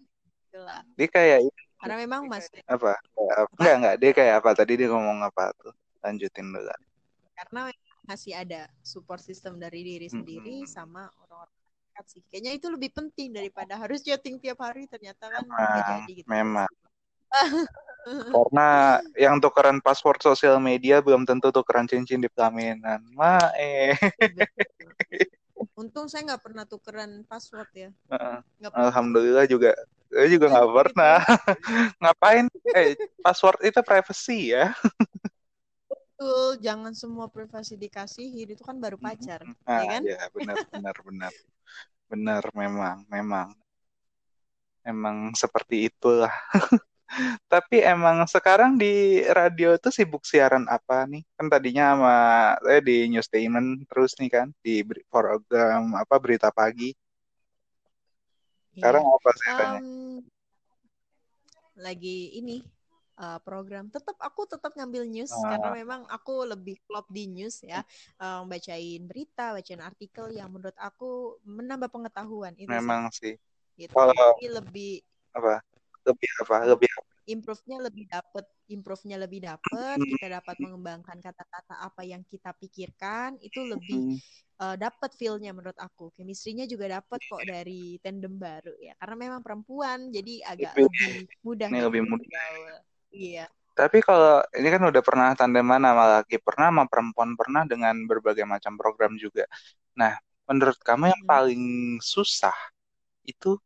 [0.50, 0.82] Gitu lah.
[0.98, 1.40] Dia kayak
[1.78, 2.98] Karena memang masih apa?
[2.98, 3.46] Apa?
[3.62, 3.96] Enggak, enggak.
[4.02, 4.50] Dia kayak apa?
[4.58, 5.74] Tadi dia ngomong apa tuh?
[6.04, 6.70] Lanjutin dulu.
[7.34, 7.74] karena
[8.06, 10.70] masih ada support system dari diri sendiri Mm-mm.
[10.70, 12.22] sama orang-orang terdekat sih.
[12.30, 16.28] Kayaknya itu lebih penting daripada harus chatting tiap hari ternyata kan Memang, jadi gitu.
[16.30, 16.72] memang.
[18.36, 23.00] Karena yang tukeran password sosial media belum tentu tukeran cincin di pelaminan.
[23.16, 23.96] Ma eh.
[25.80, 27.90] Untung saya nggak pernah tukeran password ya.
[28.12, 28.44] Pernah.
[28.76, 29.72] Alhamdulillah juga.
[30.12, 31.18] Saya juga nggak pernah.
[32.04, 32.46] Ngapain?
[32.76, 34.76] Eh, password itu privacy ya.
[36.24, 40.02] Betul, jangan semua privasi dikasihin itu kan baru pacar, Ah, ya kan?
[40.08, 41.34] ya benar, benar, benar.
[42.08, 43.48] Benar, memang, memang.
[44.88, 46.32] Emang seperti itulah.
[47.52, 51.28] Tapi emang sekarang di radio tuh sibuk siaran apa nih?
[51.36, 52.16] Kan tadinya sama
[52.64, 54.80] saya di News Statement terus nih kan di
[55.12, 56.96] program apa berita pagi.
[58.80, 59.12] Sekarang Iya.
[59.12, 59.82] apa siarannya?
[59.84, 60.24] Em,
[61.84, 62.64] lagi ini
[63.24, 63.88] uh, program.
[63.88, 65.56] Tetap aku tetap ngambil news Ah.
[65.56, 67.88] karena memang aku lebih klop di news ya,
[68.20, 72.76] Um, bacain berita, bacain artikel yang menurut aku menambah pengetahuan itu sih.
[72.76, 73.36] Memang sih.
[73.80, 73.92] Gitu.
[73.96, 74.94] Kalau Jadi lebih
[75.32, 75.64] apa?
[76.04, 76.56] Lebih apa?
[76.68, 77.14] Lebih apa?
[77.24, 83.40] improve-nya lebih dapet, improve-nya lebih dapet, Hmm, kita dapat mengembangkan kata-kata apa yang kita pikirkan,
[83.40, 84.20] itu lebih
[84.60, 86.12] uh, dapat feel-nya menurut aku.
[86.20, 88.92] Chemistry-nya juga dapat kok dari tandem baru ya.
[89.00, 90.92] Karena memang perempuan jadi agak lebih
[91.24, 92.48] lebih mudah ini lebih mudah.
[93.14, 93.46] Iya.
[93.74, 98.46] Tapi kalau ini kan udah pernah tandeman sama laki, pernah sama perempuan, pernah dengan berbagai
[98.46, 99.50] macam program juga.
[99.98, 100.14] Nah,
[100.50, 101.30] menurut kamu yang Mm.
[101.30, 101.64] paling
[102.02, 102.54] susah
[103.26, 103.58] itu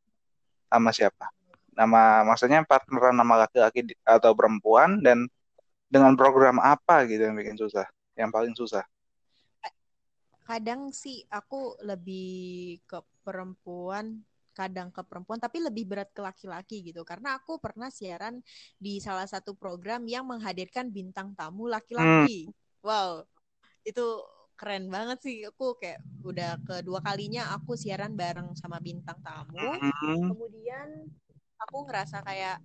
[0.72, 1.28] sama siapa?
[1.76, 5.28] Nama maksudnya partneran sama laki-laki atau perempuan dan
[5.92, 7.88] dengan program apa gitu yang bikin susah?
[8.16, 8.84] Yang paling susah.
[10.48, 14.24] Kadang sih aku lebih ke perempuan,
[14.60, 17.02] kadang ke perempuan, tapi lebih berat ke laki-laki gitu.
[17.06, 18.36] Karena aku pernah siaran
[18.82, 22.50] di salah satu program yang menghadirkan bintang tamu Hmm, laki-laki.
[22.86, 23.26] Wow,
[23.90, 24.06] itu
[24.60, 25.38] keren banget sih.
[25.50, 29.82] Aku kayak udah kedua kalinya aku siaran bareng sama bintang tamu.
[29.82, 30.88] hmm, Kemudian
[31.64, 32.58] aku ngerasa kayak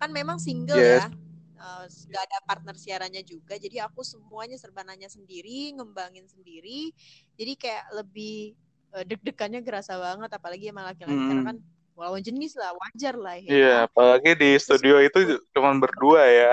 [0.00, 1.10] kan memang single yes, ya.
[1.58, 3.54] eh, Gak ada partner siarannya juga.
[3.58, 6.92] Jadi aku semuanya serba nanya sendiri, ngembangin sendiri.
[7.38, 8.54] Jadi kayak lebih
[8.96, 11.56] eh, deg-degannya kerasa banget apalagi sama laki-laki karena hmm, kan
[11.98, 13.68] lawan jenis lah, wajar lah ya iya.
[13.86, 15.18] Apalagi di Terus studio itu
[15.54, 16.52] cuma berdua ya.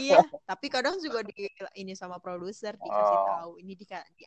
[0.00, 0.16] iya,
[0.48, 1.32] tapi kadang juga di
[1.80, 3.84] ini sama produser dikasih Oh, tahu, ini di,
[4.18, 4.24] di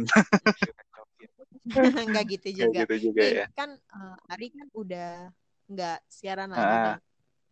[2.08, 2.82] Enggak gitu Kayak juga.
[2.86, 3.45] gitu juga Nih ya.
[3.58, 5.06] kan eh, Ari kan udah
[5.71, 6.99] nggak siaran lagi Ah,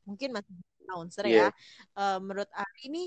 [0.08, 0.54] mungkin masih
[0.86, 1.39] announcer iya.
[1.39, 1.47] ya.
[1.99, 3.01] Eh, menurut Ari ini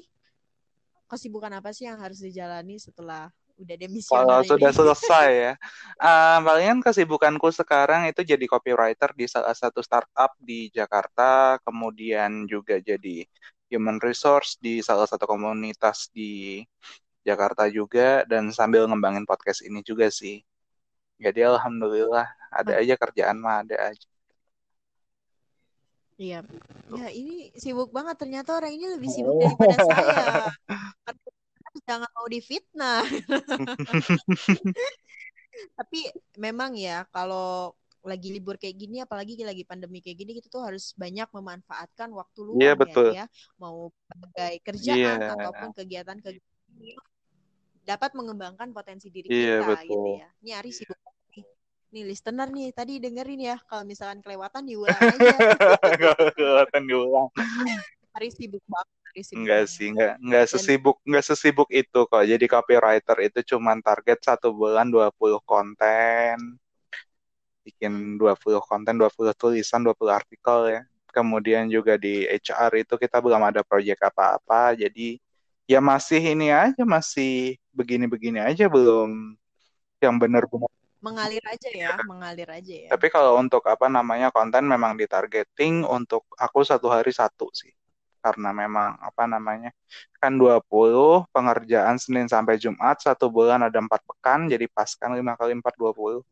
[1.14, 3.30] kesibukan apa sih yang harus dijalani setelah
[3.62, 3.76] udah
[4.10, 4.78] Kalau demisioner sudah ini?
[4.78, 5.52] selesai ya,
[5.98, 12.76] Ah, palingan kesibukanku sekarang itu jadi copywriter di salah satu startup di Jakarta, kemudian juga
[12.78, 13.24] jadi
[13.72, 16.62] human resource di salah satu komunitas di
[17.28, 20.44] Jakarta juga, dan sambil ngembangin podcast ini juga sih.
[21.24, 24.08] Jadi alhamdulillah ada aja kerjaan mah ada aja.
[26.14, 26.46] Iya.
[26.94, 30.14] Ya, ini sibuk banget ternyata orang ini lebih sibuk daripada saya.
[31.84, 33.04] Jangan mau difitnah.
[35.78, 36.00] Tapi
[36.40, 37.72] memang ya kalau
[38.04, 42.52] lagi libur kayak gini apalagi lagi pandemi kayak gini kita tuh harus banyak memanfaatkan waktu
[42.60, 43.08] Iya luang betul.
[43.16, 43.24] ya ya
[43.56, 46.52] mau sebagai kerjaan Iya, ataupun kegiatan-kegiatan
[47.84, 50.20] dapat mengembangkan potensi diri iya kita gitu betul.
[50.20, 50.28] ya.
[50.40, 50.98] Ini Ari sibuk
[51.32, 51.44] nih.
[51.94, 55.36] Nih listener nih tadi dengerin ya kalau misalkan kelewatan diulang aja.
[56.02, 57.28] Kalau kelihatan diulang.
[58.16, 62.24] Ari sibuk banget, Ari sibuk Enggak sih, enggak enggak sesibuk enggak sesibuk itu kok.
[62.26, 66.58] Jadi copywriter itu cuman target satu bulan 20 konten.
[67.64, 70.80] bikin 20 konten, 20 tulisan, 20 artikel ya.
[71.08, 75.16] Kemudian juga di HR itu kita belum ada proyek apa-apa, jadi
[75.64, 79.32] ya masih ini aja, masih begini-begini aja, belum
[80.02, 80.68] yang benar-benar
[81.04, 82.88] mengalir aja ya, mengalir aja ya.
[82.92, 87.72] Tapi kalau untuk apa namanya konten memang ditargeting untuk aku satu hari satu sih.
[88.24, 89.68] Karena memang apa namanya
[90.16, 95.36] kan 20 pengerjaan Senin sampai Jumat satu bulan ada empat pekan jadi pas kan 5
[95.36, 96.24] kali 4 20.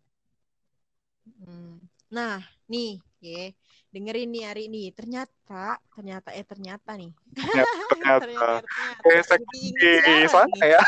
[1.45, 1.77] Hmm.
[2.13, 3.53] Nah, nih, ya,
[3.93, 4.93] dengerin nih hari ini.
[4.93, 7.13] Ternyata, ternyata eh ternyata nih.
[7.33, 8.69] Ternyata, ternyata, ternyata.
[9.05, 10.69] Kayak Jadi inget di siaran sana nih.
[10.73, 10.81] ya.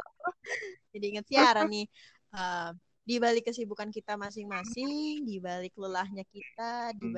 [0.92, 1.86] Jadi inget siaran nih.
[2.30, 7.16] Eh, di balik kesibukan kita masing-masing, di balik lelahnya kita, di Hmm.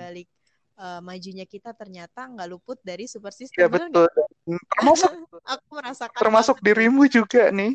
[0.79, 4.09] Eh, majunya kita ternyata nggak luput dari super Ya system bener betul.
[4.09, 4.61] nggak?
[4.79, 5.11] Termasuk
[5.53, 7.73] Aku merasakan termasuk banget dirimu juga nih.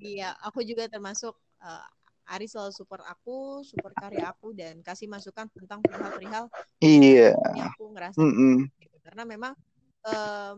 [0.00, 1.86] Iya, aku juga termasuk eh,
[2.24, 6.48] Ari selalu support aku, support karya aku dan kasih masukan tentang perihal-perihal
[6.80, 7.36] Iya.
[7.52, 8.64] yang aku ngerasa Mm-mm.
[8.80, 8.96] gitu.
[9.04, 9.52] Karena memang
[10.08, 10.54] eh,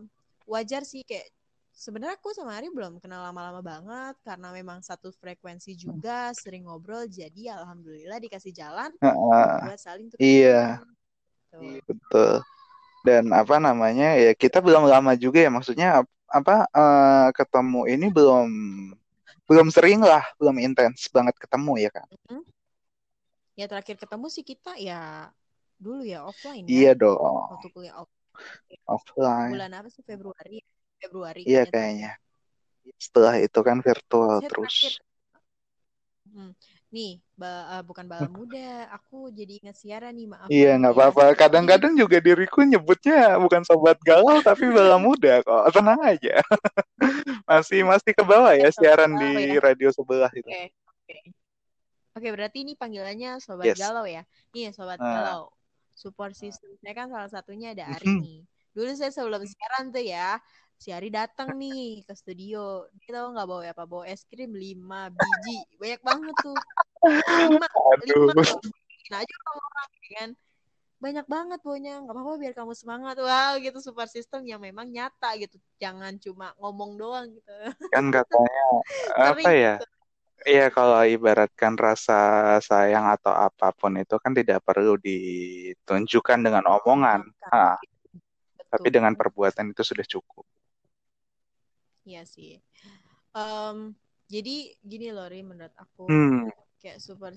[0.47, 1.27] wajar sih kayak
[1.75, 7.05] sebenarnya aku sama Ari belum kenal lama-lama banget karena memang satu frekuensi juga, sering ngobrol
[7.05, 9.51] jadi alhamdulillah dikasih jalan Heeh.
[9.67, 10.81] buat saling tukar Iya.
[11.87, 12.43] Betul.
[13.07, 18.05] Dan apa namanya ya kita belum lama juga ya maksudnya ap- apa eh, ketemu ini
[18.11, 18.47] belum
[19.47, 22.07] belum sering lah, belum intens banget ketemu ya kan.
[23.57, 25.31] Ya terakhir ketemu sih kita ya
[25.79, 27.17] dulu ya offline ya Iya dong,
[27.55, 28.09] waktu kuliah off
[28.85, 29.51] offline.
[29.55, 30.59] bulan apa sih Februari
[30.99, 32.11] Februari Iya kayaknya.
[32.99, 34.75] Setelah itu kan virtual Saya terus.
[34.75, 34.93] terakhir
[36.27, 36.51] Hmm.
[36.97, 38.89] Nih, ba- eh, bukan bala muda.
[38.97, 40.97] Aku jadi ingat siaran nih, maaf Iya nggak ya.
[40.97, 41.23] apa-apa.
[41.37, 45.77] Kadang-kadang juga diriku nyebutnya bukan sobat galau tapi bala muda kok.
[45.77, 46.41] Tenang aja.
[47.49, 49.61] Masih masih ke bawah ya siaran di ya.
[49.61, 50.49] radio sebelah itu.
[50.49, 51.17] Oke, oke.
[52.17, 53.77] Oke, berarti ini panggilannya sobat Yes.
[53.77, 54.25] galau ya.
[54.57, 55.05] Nih, sobat Nah.
[55.21, 55.53] galau.
[55.93, 58.39] Support system saya kan salah satunya ada Ari nih.
[58.73, 60.37] Dulu saya sebelum siaran tuh ya,
[60.77, 62.85] si Ari datang nih ke studio.
[63.01, 63.83] Dia tahu nggak bawa apa?
[63.83, 65.57] Bawa es krim 5 biji.
[65.81, 66.57] Banyak banget tuh.
[67.03, 68.25] 5, 5 Aduh.
[68.31, 68.59] loh.
[69.07, 70.29] Nah, aja sama orang ya kan.
[70.97, 71.93] Banyak banget baunya.
[72.01, 73.15] Nggak apa-apa biar kamu semangat.
[73.17, 75.57] Wow, gitu support system yang memang nyata gitu.
[75.81, 77.53] Jangan cuma ngomong doang gitu.
[77.95, 78.65] Kan katanya
[79.17, 79.75] apa ya?
[79.81, 79.85] gitu.
[80.47, 87.25] Iya kalau ibaratkan rasa sayang atau apa pun itu kan tidak perlu ditunjukkan dengan omongan.
[87.25, 87.73] Diungkapkan.
[87.73, 87.75] Ah,
[88.69, 90.45] tapi dengan perbuatan itu sudah cukup.
[92.07, 92.51] Iya sih.
[93.35, 93.77] Em,
[94.33, 96.47] jadi gini loh, Ri, menurut aku Hmm.
[96.79, 97.31] kayak super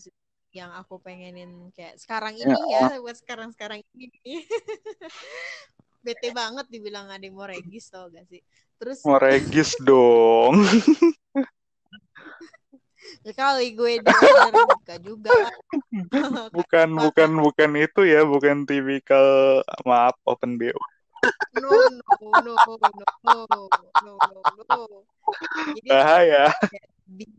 [0.51, 4.43] yang aku pengenin kayak sekarang Ya, ini ya, buat sekarang-sekarang ini nih.
[6.07, 8.41] Bete banget dibilang ada yang mau regis tau gak sih?
[8.81, 10.57] Terus mau regis dong.
[13.27, 14.01] ya kali gue
[14.69, 15.31] buka juga.
[16.51, 20.81] Bukan bukan bukan itu ya, bukan tipikal maaf open BO.
[21.51, 22.03] No, no,
[22.41, 23.45] no, no, no,
[24.01, 25.01] no, no.
[25.75, 26.47] Jadi Bahaya.
[26.71, 27.31] kayak lebih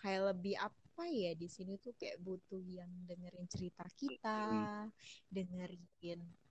[0.00, 4.88] kayak lebih apa ya di sini tuh kayak butuh yang dengerin cerita kita,
[5.28, 5.82] dengerin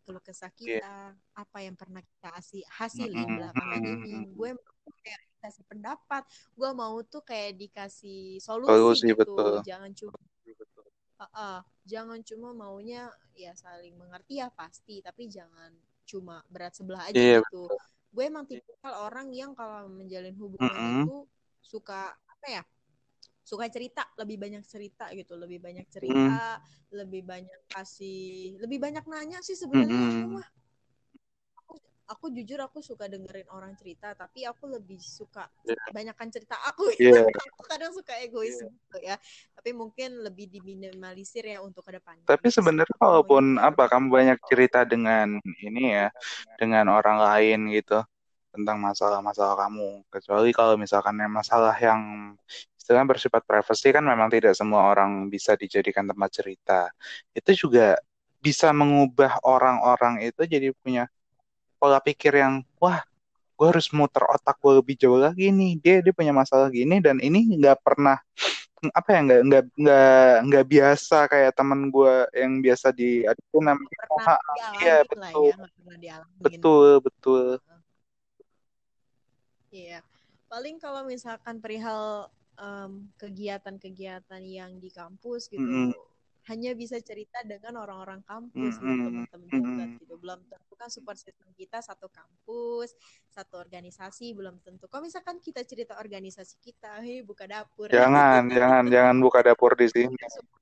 [0.06, 0.82] keluh kesah Iya.
[0.82, 0.98] kita,
[1.38, 4.26] apa yang pernah kita asi- hasilin belakangan ini.
[4.34, 6.24] Gue mau kayak dikasih pendapat,
[6.54, 9.18] gue mau tuh kayak dikasih solusi, Solusi gitu.
[9.18, 9.54] betul.
[9.66, 10.18] Jangan cuma
[11.20, 11.60] Heeh,
[11.92, 15.72] jangan cuma maunya ya saling mengerti ya pasti, tapi jangan
[16.10, 17.68] cuma berat sebelah aja Iya, gitu.
[18.14, 20.96] Gue emang tipikal orang yang kalau menjalin hubungan Mm-mm.
[20.96, 21.28] itu
[21.62, 22.64] suka apa ya?
[23.44, 26.62] Suka cerita, lebih banyak cerita gitu, lebih banyak cerita,
[26.94, 30.36] lebih banyak kasih, lebih banyak nanya sih sebenarnya aku Mm-mm.
[30.36, 30.48] mah.
[32.10, 35.78] Aku, jujur aku suka dengerin orang cerita, tapi aku lebih suka Iya.
[35.94, 36.90] banyakkan cerita aku.
[36.98, 37.22] Iya.
[37.54, 39.16] aku kadang suka egois gitu ya
[39.60, 44.88] tapi mungkin lebih diminimalisir ya untuk ke depannya Tapi sebenarnya kayak apa kamu banyak cerita
[44.88, 46.08] dengan ini ya,
[46.56, 48.00] dengan orang lain gitu
[48.56, 50.08] tentang masalah-masalah kamu.
[50.10, 52.34] Kecuali kalau misalkan yang masalah yang
[52.80, 56.90] istilahnya bersifat privasi kan memang tidak semua orang bisa dijadikan tempat cerita.
[57.36, 58.00] Itu juga
[58.40, 61.12] bisa mengubah orang-orang itu jadi punya
[61.80, 63.00] pola pikir yang wah
[63.60, 65.72] gue harus muter otak gue lebih jauh lagi nih.
[65.84, 68.20] Dia dia punya masalah gini dan ini nggak pernah
[68.96, 73.76] apa ya nggak nggak nggak nggak biasa kayak temen gue yang biasa nggak pernah
[74.24, 74.36] Ha,
[74.80, 75.48] iya dialamin lah betul.
[76.00, 77.46] ya betul betul.
[79.70, 80.00] Iya,
[80.50, 85.94] paling kalau misalkan perihal em, kegiatan-kegiatan yang di kampus gitu, Mm-mm.
[86.50, 89.06] Hanya bisa cerita dengan orang-orang kampus gitu Mm-mm.
[89.06, 89.78] teman-teman Mm-mm.
[89.80, 92.90] dekat gitu belum tentu kan support system kita satu kampus
[93.30, 98.84] satu organisasi belum tentu kalau misalkan kita cerita organisasi kita hei buka dapur Jangan, jangan,
[98.90, 100.14] jangan buka dapur di sini.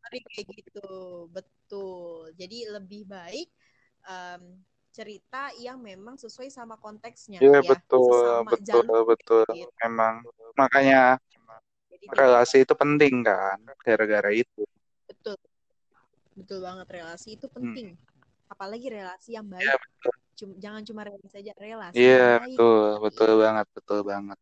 [0.07, 3.47] Kayak gitu betul jadi lebih baik
[4.07, 4.63] em,
[4.95, 9.45] cerita yang memang sesuai sama konteksnya Iya ya betul, sesama betul, jalur betul.
[9.53, 9.69] gitu.
[9.85, 10.13] Memang
[10.57, 11.21] makanya
[11.91, 14.63] Jadi relasi itu penting kan, gara-gara itu.
[16.37, 17.55] Betul betul banget relasi itu Hmm.
[17.57, 17.87] penting
[18.47, 20.13] apalagi relasi yang baik Iya betul.
[20.61, 24.37] Jangan cuma relasi saja relasi Iya baik betul, betul banget, betul banget.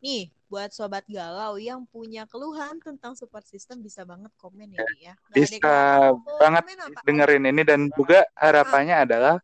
[0.00, 4.98] nih buat sobat galau yang punya keluhan tentang support system bisa banget komen ya Dik,
[5.00, 9.40] ya Bisa banget komen dengerin ini dan juga harapannya adalah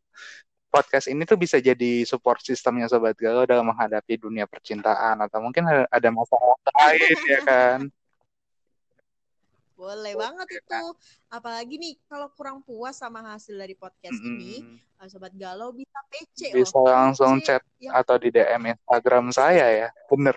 [0.70, 5.66] podcast ini tuh bisa jadi support sistemnya Sobat Galau dalam menghadapi dunia percintaan atau mungkin
[5.66, 6.54] ada masalah
[6.86, 7.78] lain ya kan.
[9.80, 10.82] Boleh banget itu
[11.32, 15.00] apalagi nih kalau kurang puas sama hasil dari podcast ini Mm-mm.
[15.00, 19.32] eh, sobat galau bisa PC Bisa loh langsung PC chat yang atau di DM Instagram
[19.32, 19.88] saya ya.
[20.12, 20.36] Bener.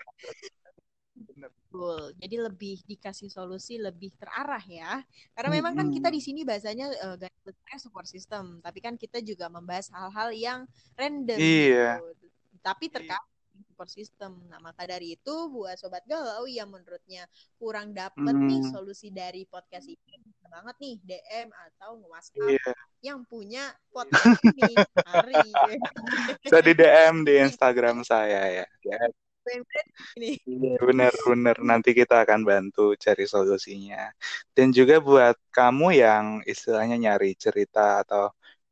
[1.73, 2.13] Betul.
[2.21, 5.01] Jadi lebih dikasih solusi lebih terarah ya.
[5.33, 9.49] Karena memang kan kita di sini bahasanya uh, garis support system, tapi kan kita juga
[9.49, 10.59] membahas hal-hal yang
[10.93, 11.97] random Iya.
[11.97, 12.29] gitu.
[12.61, 13.32] Tapi terkait
[13.73, 14.37] support system.
[14.45, 17.25] Nah, maka dari itu buat sobat galau yang menurutnya
[17.57, 18.69] kurang dapet nih Hmm.
[18.69, 22.71] solusi dari podcast ini bisa banget nih DM atau WhatsApp Iya.
[23.01, 24.77] yang punya podcast ini.
[26.37, 28.65] Bisa di DM di Instagram saya ya.
[30.15, 30.37] ini.
[30.77, 34.13] Bener-bener nanti kita akan bantu cari solusinya.
[34.53, 38.29] Dan juga buat kamu yang istilahnya nyari cerita atau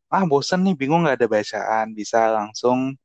[0.07, 2.95] ah bosen nih bingung nggak ada bacaan bisa langsung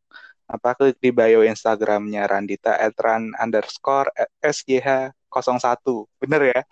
[0.47, 6.63] apa klik di bio Instagramnya Randita @ran underscore SGH 01 bener ya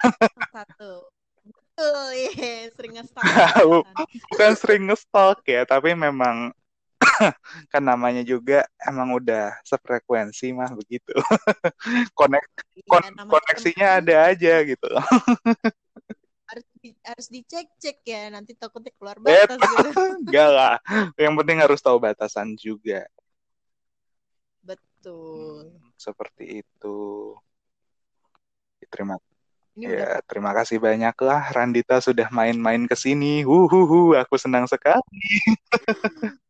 [0.54, 1.10] Satu.
[1.74, 2.70] Betul, iya.
[2.70, 3.26] Sering nge-stalk.
[3.82, 3.94] Kan.
[4.30, 6.54] bukan sering nge-stalk ya tapi memang
[7.72, 11.12] kan namanya juga emang udah sefrekuensi mah begitu
[12.18, 14.88] konek Iya, kon- koneksinya teman ada aja gitu
[16.50, 19.88] harus di- harus dicek-cek ya nanti takutnya keluar batas gitu.
[20.22, 20.76] enggak lah
[21.18, 23.08] yang penting harus tahu batasan juga
[25.04, 25.76] Betul.
[25.76, 26.96] Hmm, seperti itu
[28.88, 29.20] terima
[29.76, 34.64] Ini udah ya terima kasih banyak lah Randita sudah main-main ke sini Huhuhu, aku senang
[34.64, 35.04] sekali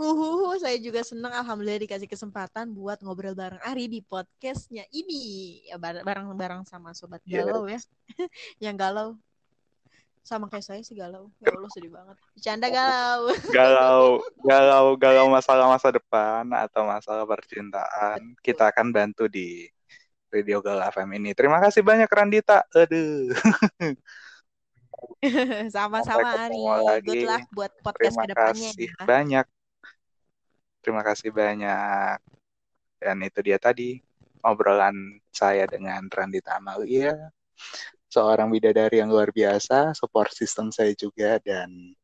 [0.00, 5.60] Huhuhu, saya juga senang alhamdulillah dikasih kesempatan buat ngobrol bareng Ari di podcastnya ini.
[5.68, 7.44] Ya bar- bareng-bareng sama sobat Iya.
[7.44, 7.78] galau ya.
[8.64, 9.08] Yang galau
[10.22, 11.28] sama kayak saya sih galau.
[11.42, 12.16] Ya Allah sedih banget.
[12.38, 13.20] Bercanda galau.
[13.56, 14.06] galau
[14.46, 19.66] galau galau masalah masa depan atau masalah percintaan kita akan bantu di
[20.32, 23.28] Radio Galau FM ini terima kasih banyak Randita aduh
[25.74, 26.58] Sama-sama Ari.
[26.58, 27.06] lagi.
[27.06, 29.04] Good luck buat podcast terima ke depannya kasih ya.
[29.06, 29.46] banyak
[30.82, 32.18] terima kasih banyak
[32.98, 34.02] dan itu dia tadi
[34.42, 34.94] obrolan
[35.30, 37.14] saya dengan Randita Amalia
[38.12, 41.96] seorang bidadari yang luar biasa support system saya juga dan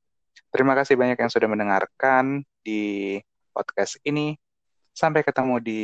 [0.49, 3.21] terima kasih banyak yang sudah mendengarkan di
[3.53, 4.41] podcast ini
[4.97, 5.83] sampai ketemu di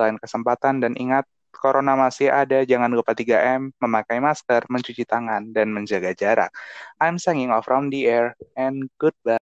[0.00, 5.68] lain kesempatan dan ingat Corona masih ada, jangan lupa 3M, memakai masker, mencuci tangan, dan
[5.74, 6.50] menjaga jarak.
[7.02, 9.42] I'm signing off from the air, and goodbye.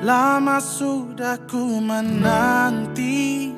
[0.00, 3.52] Lama sudah ku menanti.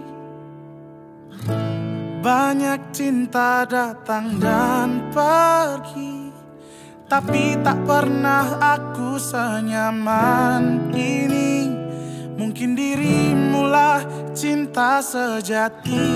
[2.19, 6.35] Banyak cinta datang dan pergi.
[7.07, 11.71] Tapi tak pernah aku senyaman ini.
[12.35, 14.03] Mungkin dirimulah
[14.35, 16.11] cinta sejati.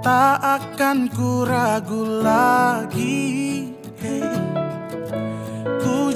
[0.00, 3.76] Tak akan ku ragu lagi.
[4.00, 4.67] hey.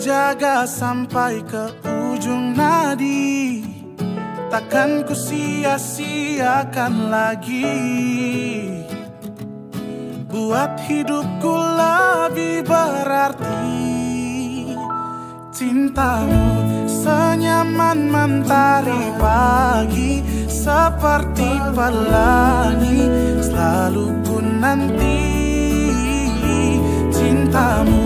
[0.03, 3.62] Jaga sampai ke ujung nadi.
[4.50, 7.70] Takkan ku sia-siakan lagi.
[10.26, 13.62] Buat hidupku lebih berarti
[15.55, 16.50] Cintamu
[16.88, 20.18] senyaman mentari pagi
[20.50, 23.07] Seperti pelangi.
[23.38, 25.20] Selalu ku nanti
[27.14, 28.03] Cintamu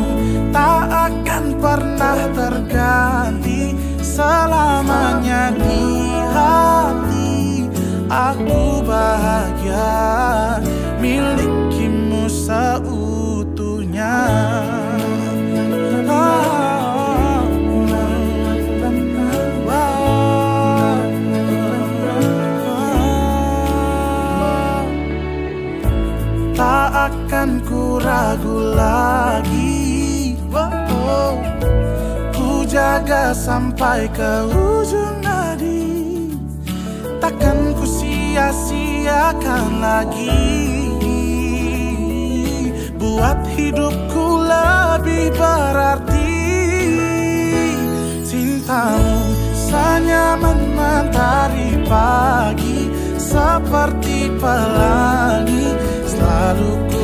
[0.56, 1.15] tak akan
[1.60, 5.84] pernah terganti Selamanya di
[6.32, 7.68] hati.
[8.08, 10.62] Aku bahagia
[10.96, 13.05] milikimu seutuhnya
[33.76, 35.84] sampai ke ujung nadi.
[37.20, 40.32] Takkan ku sia-siakan lagi.
[42.96, 46.32] Buat hidupku lebih berarti.
[48.24, 49.20] Cintamu
[49.52, 52.88] senyaman mentari pagi
[53.20, 55.68] Seperti pelangi
[56.08, 56.95] Selalu ku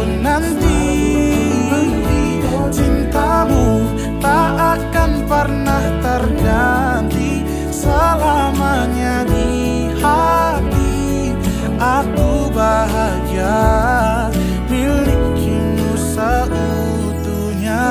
[5.27, 7.43] pernah terganti
[7.83, 11.35] Selamanya di hati.
[11.83, 14.31] Aku bahagia
[14.71, 17.91] milikimu seutuhnya.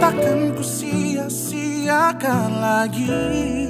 [0.00, 3.67] Takkan ku sia-siakan lagi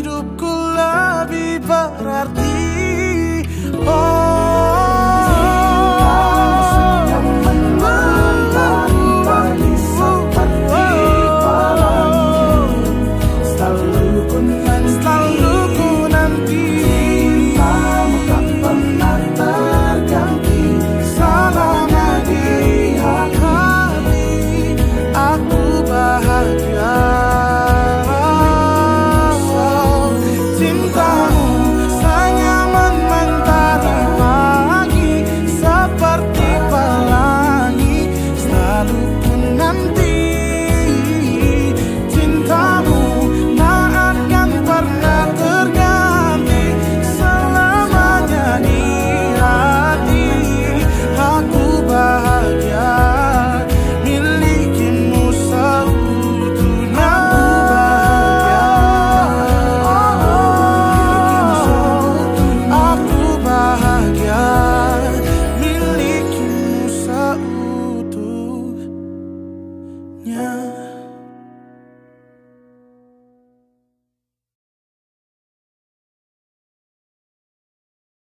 [0.00, 2.39] hidupku lebih berarti